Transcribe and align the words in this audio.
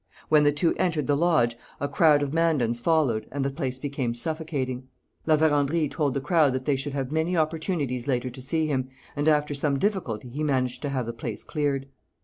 When 0.29 0.43
the 0.43 0.51
two 0.51 0.73
entered 0.77 1.05
the 1.05 1.15
lodge 1.15 1.55
a 1.79 1.87
crowd 1.87 2.23
of 2.23 2.33
Mandans 2.33 2.79
followed 2.79 3.27
and 3.31 3.45
the 3.45 3.51
place 3.51 3.77
became 3.77 4.15
suffocating. 4.15 4.87
La 5.27 5.37
Vérendrye 5.37 5.91
told 5.91 6.15
the 6.15 6.19
crowd 6.21 6.53
that 6.53 6.65
they 6.65 6.75
should 6.75 6.93
have 6.93 7.11
many 7.11 7.37
opportunities 7.37 8.07
later 8.07 8.31
to 8.31 8.41
see 8.41 8.65
him, 8.65 8.89
and 9.15 9.27
after 9.27 9.53
some 9.53 9.77
difficulty 9.77 10.29
he 10.29 10.41
managed 10.43 10.81
to 10.81 10.89
have 10.89 11.05
the 11.05 11.13
place 11.13 11.43
cleared. 11.43 11.85